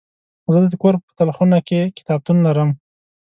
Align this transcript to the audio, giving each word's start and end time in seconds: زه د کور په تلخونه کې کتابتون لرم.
زه 0.51 0.57
د 0.71 0.73
کور 0.81 0.93
په 1.05 1.11
تلخونه 1.19 1.57
کې 1.67 1.79
کتابتون 1.97 2.37
لرم. 2.47 2.69